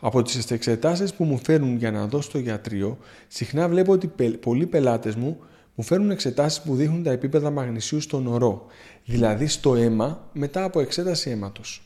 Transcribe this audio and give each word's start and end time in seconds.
Από 0.00 0.22
τις 0.22 0.50
εξετάσεις 0.50 1.14
που 1.14 1.24
μου 1.24 1.38
φέρνουν 1.38 1.76
για 1.76 1.90
να 1.90 2.06
δω 2.06 2.20
στο 2.20 2.38
γιατρείο, 2.38 2.98
συχνά 3.28 3.68
βλέπω 3.68 3.92
ότι 3.92 4.10
πολλοί 4.40 4.66
πελάτες 4.66 5.14
μου 5.14 5.38
μου 5.74 5.84
φέρνουν 5.84 6.10
εξετάσεις 6.10 6.60
που 6.60 6.74
δείχνουν 6.74 7.02
τα 7.02 7.10
επίπεδα 7.10 7.50
μαγνησίου 7.50 8.00
στο 8.00 8.20
νορό, 8.20 8.66
δηλαδή 9.04 9.46
στο 9.46 9.74
αίμα 9.74 10.28
μετά 10.32 10.64
από 10.64 10.80
εξέταση 10.80 11.30
αίματος. 11.30 11.80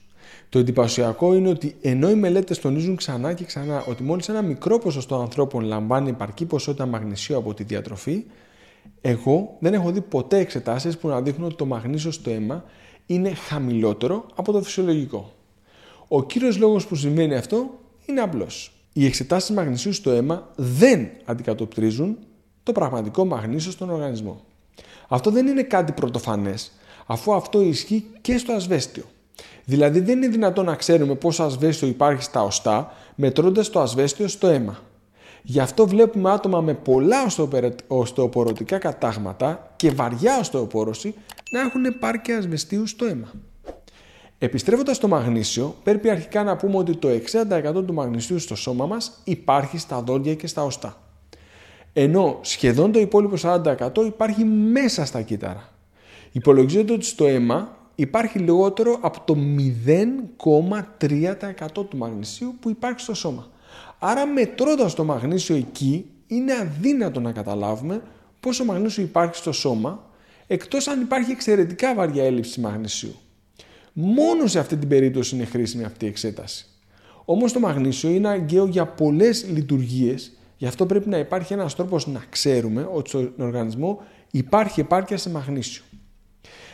Το 0.49 0.59
εντυπωσιακό 0.59 1.35
είναι 1.35 1.49
ότι 1.49 1.77
ενώ 1.81 2.11
οι 2.11 2.15
μελέτες 2.15 2.59
τονίζουν 2.59 2.97
ξανά 2.97 3.33
και 3.33 3.45
ξανά 3.45 3.85
ότι 3.85 4.03
μόλις 4.03 4.29
ένα 4.29 4.43
μικρό 4.43 4.79
ποσοστό 4.79 5.21
ανθρώπων 5.21 5.65
λαμβάνει 5.65 6.11
επαρκή 6.11 6.45
ποσότητα 6.45 6.87
μαγνησίου 6.87 7.37
από 7.37 7.55
τη 7.55 7.63
διατροφή, 7.63 8.25
εγώ 9.01 9.57
δεν 9.61 9.75
έχω 9.75 9.91
δει 9.91 10.01
ποτέ 10.01 10.39
εξετάσεις 10.39 10.99
που 10.99 11.09
να 11.09 11.21
δείχνουν 11.23 11.47
ότι 11.47 11.55
το 11.55 11.67
μαγνήσιο 11.67 12.11
στο 12.11 12.31
αίμα 12.31 12.65
είναι 13.07 13.35
χαμηλότερο 13.35 14.27
από 14.35 14.53
το 14.53 14.63
φυσιολογικό. 14.63 15.33
Ο 16.09 16.25
κύριος 16.25 16.59
λόγος 16.59 16.87
που 16.87 16.95
σημαίνει 16.95 17.35
αυτό 17.35 17.79
είναι 18.11 18.21
απλός. 18.21 18.73
Οι 18.93 19.07
εξετάσεις 19.07 19.51
μαγνησίου 19.51 19.93
στο 19.93 20.11
αίμα 20.11 20.49
δεν 20.57 21.09
αντικατοπτρίζουν 21.25 22.19
το 22.63 22.73
πραγματικό 22.73 23.25
μαγνήσιο 23.25 23.71
στον 23.71 23.91
οργανισμό. 23.91 24.45
Αυτό 25.09 25.31
δεν 25.31 25.47
είναι 25.47 25.63
κάτι 25.63 25.93
πρωτοφανές, 25.93 26.73
αφού 27.07 27.35
αυτό 27.35 27.61
ισχύει 27.61 28.07
και 28.21 28.39
στο 28.39 28.53
ασβέστιο. 28.53 29.05
Δηλαδή 29.65 30.01
δεν 30.01 30.17
είναι 30.17 30.29
δυνατόν 30.29 30.65
να 30.65 30.75
ξέρουμε 30.75 31.15
πόσο 31.15 31.43
ασβέστιο 31.43 31.89
υπάρχει 31.89 32.23
στα 32.23 32.43
οστά 32.43 32.93
μετρώντας 33.15 33.71
το 33.71 33.81
ασβέστιο 33.81 34.29
στο 34.29 34.47
αίμα. 34.47 34.79
Γι' 35.43 35.61
αυτό 35.61 35.87
βλέπουμε 35.87 36.31
άτομα 36.31 36.61
με 36.61 36.75
πολλά 36.75 37.27
οστεοπορωτικά 37.87 38.79
κατάγματα 38.79 39.73
και 39.77 39.91
βαριά 39.91 40.39
οστεοπόρωση 40.39 41.15
να 41.53 41.61
έχουν 41.61 41.85
επάρκεια 41.85 42.39
ασβεστίου 42.39 42.87
στο 42.87 43.05
αίμα. 43.05 43.33
Επιστρέφοντας 44.43 44.97
στο 44.97 45.09
μαγνήσιο, 45.09 45.77
πρέπει 45.83 46.11
αρχικά 46.11 46.43
να 46.43 46.57
πούμε 46.57 46.77
ότι 46.77 46.97
το 46.97 47.09
60% 47.09 47.85
του 47.87 47.95
μαγνησίου 47.95 48.39
στο 48.39 48.55
σώμα 48.55 48.87
μας 48.87 49.21
υπάρχει 49.25 49.79
στα 49.79 50.03
δόντια 50.03 50.35
και 50.35 50.47
στα 50.47 50.65
οστά. 50.65 50.97
Ενώ 51.93 52.39
σχεδόν 52.43 52.93
το 52.93 53.01
υπόλοιπο 53.01 53.37
40% 53.43 54.05
υπάρχει 54.07 54.45
μέσα 54.45 55.05
στα 55.05 55.23
κύτταρα. 55.23 55.69
Υπολογίζεται 56.33 56.93
ότι 56.93 57.05
στο 57.05 57.27
αίμα 57.27 57.77
υπάρχει 57.95 58.39
λιγότερο 58.39 58.99
από 59.01 59.21
το 59.25 59.37
0,3% 59.59 61.89
του 61.89 61.97
μαγνησίου 61.97 62.55
που 62.61 62.71
υπάρχει 62.71 63.01
στο 63.01 63.15
σώμα. 63.15 63.49
Άρα 63.99 64.27
μετρώντας 64.27 64.95
το 64.95 65.05
μαγνήσιο 65.05 65.57
εκεί 65.57 66.07
είναι 66.27 66.53
αδύνατο 66.53 67.21
να 67.21 67.33
καταλάβουμε 67.33 68.03
πόσο 68.41 68.65
μαγνήσιο 68.65 69.03
υπάρχει 69.03 69.35
στο 69.35 69.53
σώμα 69.53 70.11
εκτός 70.47 70.89
αν 70.89 71.01
υπάρχει 71.01 71.31
εξαιρετικά 71.31 71.95
βαριά 71.95 72.25
έλλειψη 72.25 72.61
μαγνησίου. 72.61 73.15
Μόνο 74.03 74.47
σε 74.47 74.59
αυτή 74.59 74.77
την 74.77 74.89
περίπτωση 74.89 75.35
είναι 75.35 75.45
χρήσιμη 75.45 75.85
αυτή 75.85 76.05
η 76.05 76.09
εξέταση. 76.09 76.67
Όμως 77.25 77.53
το 77.53 77.61
μαγνήσιο 77.61 78.11
είναι 78.11 78.29
αγκαίο 78.29 78.67
για 78.67 78.87
πολλές 78.87 79.47
λειτουργίες, 79.53 80.33
γι' 80.57 80.67
αυτό 80.67 80.87
πρέπει 80.87 81.09
να 81.09 81.19
υπάρχει 81.19 81.53
ένας 81.53 81.75
τρόπος 81.75 82.07
να 82.07 82.25
ξέρουμε 82.31 82.89
ότι 82.93 83.09
στον 83.09 83.35
οργανισμό 83.39 84.03
υπάρχει 84.31 84.81
επάρκεια 84.81 85.17
σε 85.17 85.31
μαγνήσιο. 85.31 85.83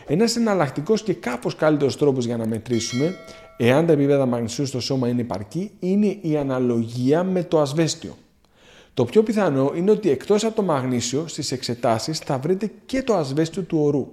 Ένας 0.07 0.37
εναλλακτικός 0.37 1.03
και 1.03 1.15
κάπως 1.15 1.55
καλύτερος 1.57 1.97
τρόπος 1.97 2.25
για 2.25 2.37
να 2.37 2.47
μετρήσουμε 2.47 3.15
εάν 3.57 3.87
τα 3.87 3.93
επίπεδα 3.93 4.27
μαγνησίου 4.27 4.67
στο 4.67 4.81
σώμα 4.81 5.09
είναι 5.09 5.21
επαρκή 5.21 5.71
είναι 5.79 6.19
η 6.21 6.37
αναλογία 6.37 7.25
με 7.25 7.45
το 7.45 7.61
ασβέστιο. 7.61 8.17
Το 8.95 9.05
πιο 9.05 9.23
πιθανό 9.23 9.73
είναι 9.77 9.91
ότι 9.91 10.11
εκτός 10.11 10.45
από 10.45 10.55
το 10.55 10.63
μαγνήσιο 10.63 11.29
στις 11.29 11.53
εξετάσεις 11.53 12.19
θα 12.19 12.39
βρείτε 12.39 12.71
και 12.87 13.03
το 13.03 13.15
ασβέστιο 13.15 13.63
του 13.63 13.79
ορού. 13.79 14.09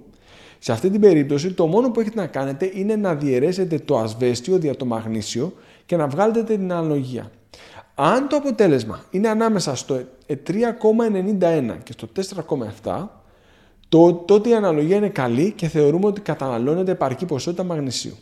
Σε 0.64 0.72
αυτή 0.72 0.90
την 0.90 1.00
περίπτωση 1.00 1.52
το 1.52 1.66
μόνο 1.66 1.90
που 1.90 2.00
έχετε 2.00 2.20
να 2.20 2.26
κάνετε 2.26 2.70
είναι 2.74 2.96
να 2.96 3.14
διαιρέσετε 3.14 3.78
το 3.78 3.98
ασβέστιο 3.98 4.58
δια 4.58 4.76
το 4.76 4.84
μαγνήσιο 4.84 5.52
και 5.86 5.96
να 5.96 6.06
βγάλετε 6.06 6.42
την 6.42 6.72
αναλογία. 6.72 7.30
Αν 7.94 8.28
το 8.28 8.36
αποτέλεσμα 8.36 9.04
είναι 9.10 9.28
ανάμεσα 9.28 9.74
στο 9.74 10.00
3,91 10.28 11.76
και 11.82 11.92
στο 11.92 12.08
4,7 12.82 13.06
τότε 14.24 14.48
η 14.48 14.54
αναλογία 14.54 14.96
είναι 14.96 15.08
καλή 15.08 15.52
και 15.56 15.68
θεωρούμε 15.68 16.06
ότι 16.06 16.20
καταναλώνεται 16.20 16.90
επαρκή 16.90 17.24
ποσότητα 17.24 17.64
μαγνησίου. 17.64 18.16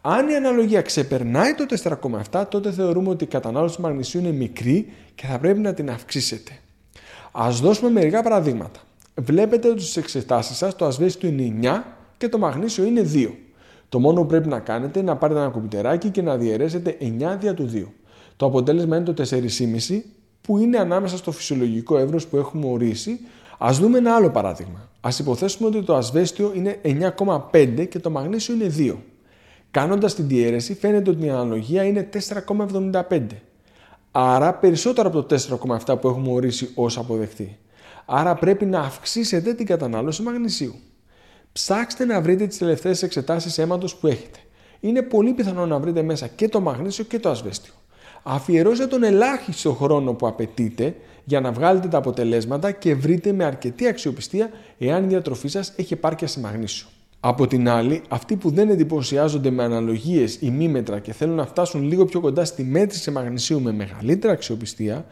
Αν 0.00 0.28
η 0.28 0.34
αναλογία 0.36 0.82
ξεπερνάει 0.82 1.54
το 1.54 1.98
4,7 2.30 2.44
τότε 2.48 2.72
θεωρούμε 2.72 3.08
ότι 3.08 3.24
η 3.24 3.26
κατανάλωση 3.26 3.80
μαγνησίου 3.80 4.20
είναι 4.20 4.32
μικρή 4.32 4.92
και 5.14 5.26
θα 5.26 5.38
πρέπει 5.38 5.58
να 5.58 5.74
την 5.74 5.90
αυξήσετε. 5.90 6.52
Ας 7.32 7.60
δώσουμε 7.60 7.90
μερικά 7.90 8.22
παραδείγματα. 8.22 8.80
Βλέπετε 9.14 9.68
ότι 9.68 9.80
στις 9.82 9.96
εξετάσεις 9.96 10.56
σας 10.56 10.76
το 10.76 10.84
ασβέστιο 10.84 11.28
είναι 11.28 11.58
9 11.62 11.82
και 12.16 12.28
το 12.28 12.38
μαγνήσιο 12.38 12.84
είναι 12.84 13.10
2. 13.14 13.30
Το 13.88 14.00
μόνο 14.00 14.20
που 14.20 14.26
πρέπει 14.26 14.48
να 14.48 14.60
κάνετε 14.60 14.98
είναι 14.98 15.10
να 15.10 15.16
πάρετε 15.16 15.40
ένα 15.40 15.48
κομπιτεράκι 15.48 16.08
και 16.08 16.22
να 16.22 16.36
διαιρέσετε 16.36 16.96
9 17.00 17.36
δια 17.40 17.54
του 17.54 17.70
2. 17.74 17.84
Το 18.36 18.46
αποτέλεσμα 18.46 18.96
είναι 18.96 19.12
το 19.12 19.24
4,5 19.30 20.00
που 20.40 20.58
είναι 20.58 20.78
ανάμεσα 20.78 21.16
στο 21.16 21.32
φυσιολογικό 21.32 21.98
εύρος 21.98 22.26
που 22.26 22.36
έχουμε 22.36 22.66
ορίσει. 22.66 23.20
Ας 23.58 23.78
δούμε 23.78 23.98
ένα 23.98 24.14
άλλο 24.14 24.30
παράδειγμα. 24.30 24.88
Ας 25.00 25.18
υποθέσουμε 25.18 25.68
ότι 25.68 25.82
το 25.82 25.94
ασβέστιο 25.94 26.52
είναι 26.54 26.80
9,5 26.82 27.86
και 27.88 27.98
το 27.98 28.10
μαγνήσιο 28.10 28.54
είναι 28.54 28.72
2. 28.78 28.96
Κάνοντας 29.70 30.14
την 30.14 30.28
διαίρεση 30.28 30.74
φαίνεται 30.74 31.10
ότι 31.10 31.24
η 31.24 31.30
αναλογία 31.30 31.84
είναι 31.84 32.08
4,75. 32.12 33.20
Άρα 34.10 34.54
περισσότερο 34.54 35.08
από 35.08 35.22
το 35.22 35.36
4,7 35.86 36.00
που 36.00 36.08
έχουμε 36.08 36.32
ορίσει 36.32 36.70
ως 36.74 36.98
αποδεκτή. 36.98 37.58
Άρα 38.04 38.34
πρέπει 38.34 38.64
να 38.64 38.80
αυξήσετε 38.80 39.54
την 39.54 39.66
κατανάλωση 39.66 40.22
μαγνησίου. 40.22 40.74
Ψάξτε 41.52 42.04
να 42.04 42.20
βρείτε 42.20 42.46
τις 42.46 42.58
τελευταίες 42.58 43.02
εξετάσεις 43.02 43.58
αίματος 43.58 43.96
που 43.96 44.06
έχετε. 44.06 44.38
Είναι 44.80 45.02
πολύ 45.02 45.32
πιθανό 45.32 45.66
να 45.66 45.78
βρείτε 45.78 46.02
μέσα 46.02 46.26
και 46.26 46.48
το 46.48 46.60
μαγνήσιο 46.60 47.04
και 47.04 47.18
το 47.18 47.28
ασβέστιο. 47.28 47.72
Αφιερώστε 48.22 48.86
τον 48.86 49.02
ελάχιστο 49.02 49.72
χρόνο 49.72 50.12
που 50.12 50.26
απαιτείτε 50.26 50.96
για 51.24 51.40
να 51.40 51.52
βγάλετε 51.52 51.88
τα 51.88 51.98
αποτελέσματα 51.98 52.70
και 52.70 52.94
βρείτε 52.94 53.32
με 53.32 53.44
αρκετή 53.44 53.86
αξιοπιστία 53.86 54.50
εάν 54.78 55.04
η 55.04 55.06
διατροφή 55.06 55.48
σας 55.48 55.72
έχει 55.76 55.92
επάρκεια 55.92 56.26
σε 56.26 56.40
μαγνήσιο. 56.40 56.86
Από 57.20 57.46
την 57.46 57.68
άλλη, 57.68 58.02
αυτοί 58.08 58.36
που 58.36 58.50
δεν 58.50 58.68
εντυπωσιάζονται 58.68 59.50
με 59.50 59.62
αναλογίες 59.62 60.38
ή 60.40 60.50
μήμετρα 60.50 60.98
και 60.98 61.12
θέλουν 61.12 61.34
να 61.34 61.46
φτάσουν 61.46 61.82
λίγο 61.82 62.04
πιο 62.04 62.20
κοντά 62.20 62.44
στη 62.44 62.64
μέτρηση 62.64 63.10
μαγνησίου 63.10 63.60
με 63.60 63.72
μεγαλύτερη 63.72 64.32
αξιοπιστία, 64.32 65.06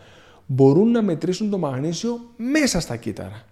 μπορούν 0.46 0.90
να 0.90 1.02
μετρήσουν 1.02 1.50
το 1.50 1.58
μαγνήσιο 1.58 2.20
μέσα 2.36 2.80
στα 2.80 2.96
κύτταρα. 2.96 3.44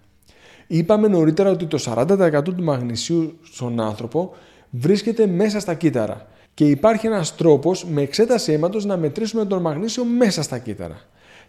Είπαμε 0.67 1.07
νωρίτερα 1.07 1.49
ότι 1.49 1.65
το 1.65 1.77
40% 1.85 2.43
του 2.43 2.63
μαγνησίου 2.63 3.37
στον 3.43 3.79
άνθρωπο 3.79 4.33
βρίσκεται 4.69 5.27
μέσα 5.27 5.59
στα 5.59 5.73
κύτταρα 5.73 6.27
και 6.53 6.65
υπάρχει 6.65 7.07
ένας 7.07 7.35
τρόπος 7.35 7.85
με 7.85 8.01
εξέταση 8.01 8.51
αίματος 8.51 8.85
να 8.85 8.97
μετρήσουμε 8.97 9.45
τον 9.45 9.61
μαγνήσιο 9.61 10.03
μέσα 10.03 10.41
στα 10.41 10.57
κύτταρα. 10.57 11.01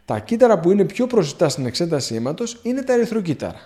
Τα 0.04 0.18
κύτταρα 0.18 0.60
που 0.60 0.70
είναι 0.70 0.84
πιο 0.84 1.06
προσιτά 1.06 1.48
στην 1.48 1.66
εξέταση 1.66 2.14
αίματος 2.14 2.58
είναι 2.62 2.82
τα 2.82 2.92
ερυθροκύτταρα. 2.92 3.60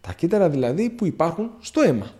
Τα 0.00 0.12
κύτταρα 0.12 0.48
δηλαδή 0.48 0.90
που 0.90 1.06
υπάρχουν 1.06 1.50
στο 1.60 1.80
αίμα. 1.80 2.10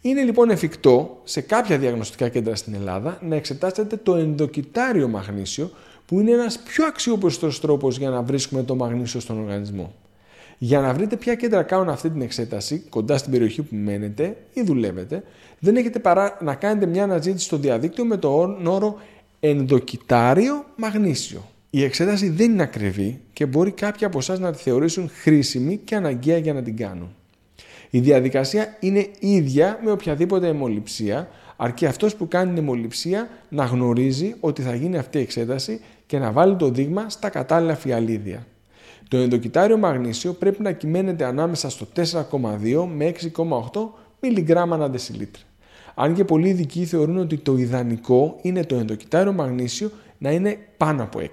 Είναι 0.00 0.22
λοιπόν 0.22 0.50
εφικτό 0.50 1.20
σε 1.24 1.40
κάποια 1.40 1.78
διαγνωστικά 1.78 2.28
κέντρα 2.28 2.56
στην 2.56 2.74
Ελλάδα 2.74 3.18
να 3.22 3.36
εξετάσετε 3.36 3.96
το 3.96 4.14
ενδοκυτάριο 4.14 5.08
μαγνήσιο 5.08 5.70
που 6.06 6.20
είναι 6.20 6.30
ένας 6.30 6.58
πιο 6.58 6.86
αξιόπιστος 6.86 7.60
τρόπος 7.60 7.98
για 7.98 8.10
να 8.10 8.22
βρίσκουμε 8.22 8.62
το 8.62 8.74
μαγνήσιο 8.74 9.20
στον 9.20 9.38
οργανισμό. 9.38 9.94
Για 10.58 10.80
να 10.80 10.94
βρείτε 10.94 11.16
ποια 11.16 11.34
κέντρα 11.34 11.62
κάνουν 11.62 11.88
αυτή 11.88 12.10
την 12.10 12.20
εξέταση 12.20 12.78
κοντά 12.88 13.18
στην 13.18 13.32
περιοχή 13.32 13.62
που 13.62 13.74
μένετε 13.74 14.36
ή 14.52 14.62
δουλεύετε, 14.62 15.22
δεν 15.58 15.76
έχετε 15.76 15.98
παρά 15.98 16.38
να 16.40 16.54
κάνετε 16.54 16.86
μια 16.86 17.02
αναζήτηση 17.02 17.44
στο 17.44 17.56
διαδίκτυο 17.56 18.04
με 18.04 18.16
το 18.16 18.52
όρο 18.64 18.98
ενδοκυτάριο 19.40 20.64
μαγνήσιο. 20.76 21.42
Η 21.70 21.84
εξέταση 21.84 22.28
δεν 22.28 22.50
είναι 22.50 22.62
ακριβή 22.62 23.20
και 23.32 23.46
μπορεί 23.46 23.70
κάποιοι 23.70 24.06
από 24.06 24.18
εσάς 24.18 24.38
να 24.38 24.52
τη 24.52 24.62
θεωρήσουν 24.62 25.10
χρήσιμη 25.22 25.76
και 25.84 25.94
αναγκαία 25.94 26.38
για 26.38 26.52
να 26.52 26.62
την 26.62 26.76
κάνουν. 26.76 27.08
Η 27.90 28.00
διαδικασία 28.00 28.76
είναι 28.80 29.06
ίδια 29.18 29.80
με 29.84 29.90
οποιαδήποτε 29.90 30.48
αιμοληψία, 30.48 31.28
αρκεί 31.56 31.86
αυτός 31.86 32.16
που 32.16 32.28
κάνει 32.28 32.48
την 32.48 32.62
αιμοληψία 32.62 33.28
να 33.48 33.64
γνωρίζει 33.64 34.34
ότι 34.40 34.62
θα 34.62 34.74
γίνει 34.74 34.98
αυτή 34.98 35.18
η 35.18 35.20
εξέταση 35.20 35.80
και 36.06 36.18
να 36.18 36.32
βάλει 36.32 36.56
το 36.56 36.68
δείγμα 36.68 37.08
στα 37.08 37.28
κατάλληλα 37.28 37.74
φιαλίδια. 37.74 38.46
Το 39.08 39.16
ενδοκυτάριο 39.16 39.76
μαγνήσιο 39.76 40.32
πρέπει 40.32 40.62
να 40.62 40.72
κυμαίνεται 40.72 41.24
ανάμεσα 41.24 41.70
στο 41.70 41.86
4,2 41.96 42.86
με 42.94 43.12
6,8 43.36 43.88
μιλιγκράμμα 44.20 44.74
ανά 44.74 44.88
δεσιλίτρ. 44.88 45.40
Αν 45.94 46.14
και 46.14 46.24
πολλοί 46.24 46.48
ειδικοί 46.48 46.84
θεωρούν 46.84 47.18
ότι 47.18 47.36
το 47.36 47.56
ιδανικό 47.56 48.38
είναι 48.42 48.64
το 48.64 48.76
ενδοκυτάριο 48.76 49.32
μαγνήσιο 49.32 49.90
να 50.18 50.30
είναι 50.30 50.58
πάνω 50.76 51.02
από 51.02 51.18
6. 51.20 51.26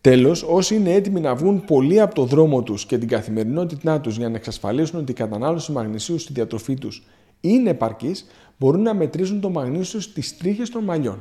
Τέλος, 0.00 0.42
όσοι 0.42 0.74
είναι 0.74 0.92
έτοιμοι 0.92 1.20
να 1.20 1.34
βγουν 1.34 1.64
πολύ 1.64 2.00
από 2.00 2.14
το 2.14 2.24
δρόμο 2.24 2.62
τους 2.62 2.86
και 2.86 2.98
την 2.98 3.08
καθημερινότητά 3.08 4.00
τους 4.00 4.16
για 4.16 4.28
να 4.28 4.36
εξασφαλίσουν 4.36 4.98
ότι 4.98 5.10
η 5.10 5.14
κατανάλωση 5.14 5.72
μαγνησίου 5.72 6.18
στη 6.18 6.32
διατροφή 6.32 6.74
τους 6.74 7.02
είναι 7.40 7.70
επαρκής, 7.70 8.26
μπορούν 8.58 8.82
να 8.82 8.94
μετρήσουν 8.94 9.40
το 9.40 9.50
μαγνήσιο 9.50 10.00
στις 10.00 10.36
τρίχες 10.36 10.70
των 10.70 10.84
μαλλιών. 10.84 11.18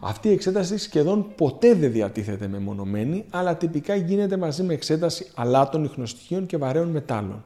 Αυτή 0.00 0.28
η 0.28 0.32
εξέταση 0.32 0.78
σχεδόν 0.78 1.26
ποτέ 1.36 1.74
δεν 1.74 1.92
διατίθεται 1.92 2.48
μεμονωμένη, 2.48 3.24
αλλά 3.30 3.56
τυπικά 3.56 3.94
γίνεται 3.94 4.36
μαζί 4.36 4.62
με 4.62 4.74
εξέταση 4.74 5.26
αλάτων, 5.34 5.84
ιχνοστοιχείων 5.84 6.46
και 6.46 6.56
βαρέων 6.56 6.88
μετάλλων. 6.88 7.44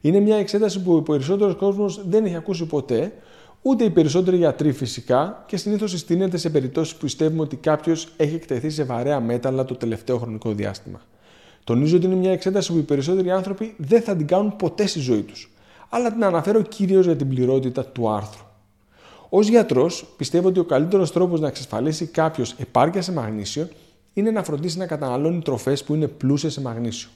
Είναι 0.00 0.20
μια 0.20 0.36
εξέταση 0.36 0.82
που 0.82 0.94
ο 0.94 1.02
περισσότερος 1.02 1.54
κόσμος 1.54 2.08
δεν 2.08 2.24
έχει 2.24 2.36
ακούσει 2.36 2.64
ποτέ, 2.64 3.12
ούτε 3.62 3.84
οι 3.84 3.90
περισσότεροι 3.90 4.36
γιατροί 4.36 4.72
φυσικά 4.72 5.44
και 5.46 5.56
συνήθως 5.56 5.90
συστήνεται 5.90 6.36
σε 6.36 6.50
περιπτώσεις 6.50 6.94
που 6.94 7.00
πιστεύουμε 7.00 7.42
ότι 7.42 7.56
κάποιος 7.56 8.08
έχει 8.16 8.34
εκτεθεί 8.34 8.70
σε 8.70 8.84
βαρέα 8.84 9.20
μέταλλα 9.20 9.64
το 9.64 9.74
τελευταίο 9.74 10.18
χρονικό 10.18 10.52
διάστημα. 10.52 11.00
Τονίζω 11.64 11.96
ότι 11.96 12.06
είναι 12.06 12.14
μια 12.14 12.32
εξέταση 12.32 12.72
που 12.72 12.78
οι 12.78 12.82
περισσότεροι 12.82 13.30
άνθρωποι 13.30 13.74
δεν 13.76 14.02
θα 14.02 14.16
την 14.16 14.26
κάνουν 14.26 14.56
ποτέ 14.56 14.86
στη 14.86 14.98
ζωή 14.98 15.22
τους, 15.22 15.50
αλλά 15.88 16.12
την 16.12 16.24
αναφέρω 16.24 16.62
κυρίως 16.62 17.04
για 17.04 17.16
την 17.16 17.28
πληρότητα 17.28 17.84
του 17.84 18.08
άρθρου. 18.08 18.43
Ω 19.36 19.40
γιατρός, 19.40 20.06
πιστεύω 20.16 20.48
ότι 20.48 20.58
ο 20.58 20.64
καλύτερος 20.64 21.12
τρόπος 21.12 21.40
να 21.40 21.48
εξασφαλίσει 21.48 22.06
κάποιος 22.06 22.54
επάρκεια 22.58 23.02
σε 23.02 23.12
μαγνήσιο 23.12 23.68
είναι 24.12 24.30
να 24.30 24.42
φροντίσει 24.42 24.78
να 24.78 24.86
καταναλώνει 24.86 25.42
τροφές 25.42 25.84
που 25.84 25.94
είναι 25.94 26.06
πλούσιες 26.06 26.52
σε 26.52 26.60
μαγνήσιο. 26.60 27.08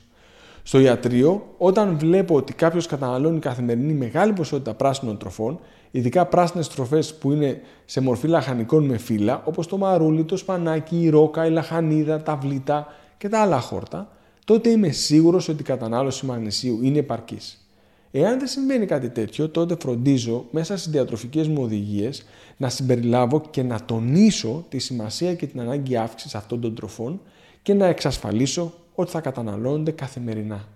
Στο 0.62 0.78
ιατρείο, 0.78 1.54
όταν 1.58 1.98
βλέπω 1.98 2.34
ότι 2.34 2.52
κάποιος 2.52 2.86
καταναλώνει 2.86 3.38
καθημερινή 3.38 3.92
μεγάλη 3.92 4.32
ποσότητα 4.32 4.74
πράσινων 4.74 5.18
τροφών, 5.18 5.58
ειδικά 5.90 6.26
πράσινες 6.26 6.68
τροφές 6.68 7.14
που 7.14 7.32
είναι 7.32 7.60
σε 7.84 8.00
μορφή 8.00 8.26
λαχανικών 8.26 8.84
με 8.84 8.98
φύλλα, 8.98 9.42
όπως 9.44 9.66
το 9.66 9.76
μαρούλι, 9.76 10.24
το 10.24 10.36
σπανάκι, 10.36 11.02
η 11.02 11.08
ρόκα, 11.08 11.46
η 11.46 11.50
λαχανίδα, 11.50 12.22
τα 12.22 12.36
βλήτα 12.36 12.86
και 13.18 13.28
τα 13.28 13.40
άλλα 13.40 13.60
χόρτα, 13.60 14.08
τότε 14.44 14.70
είμαι 14.70 14.88
σίγουρος 14.88 15.48
ότι 15.48 15.60
η 15.60 15.64
κατανάλωση 15.64 16.26
μαγνησίου 16.26 16.78
είναι 16.82 16.98
επαρκής. 16.98 17.67
Εάν 18.10 18.38
δεν 18.38 18.48
συμβαίνει 18.48 18.86
κάτι 18.86 19.08
τέτοιο, 19.10 19.48
τότε 19.48 19.76
φροντίζω 19.80 20.46
μέσα 20.50 20.76
στις 20.76 20.92
διατροφικές 20.92 21.48
μου 21.48 21.62
οδηγίες 21.62 22.24
να 22.56 22.68
συμπεριλάβω 22.68 23.42
και 23.50 23.62
να 23.62 23.84
τονίσω 23.84 24.66
τη 24.68 24.78
σημασία 24.78 25.34
και 25.34 25.46
την 25.46 25.60
ανάγκη 25.60 25.96
αύξησης 25.96 26.34
αυτών 26.34 26.60
των 26.60 26.74
τροφών 26.74 27.20
και 27.62 27.74
να 27.74 27.86
εξασφαλίσω 27.86 28.72
ότι 28.94 29.10
θα 29.10 29.20
καταναλώνονται 29.20 29.90
καθημερινά. 29.90 30.68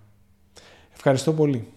Ευχαριστώ 0.94 1.32
πολύ. 1.32 1.68